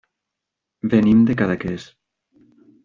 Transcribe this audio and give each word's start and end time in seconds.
Venim 0.93 1.21
de 1.29 1.37
Cadaqués. 1.43 1.87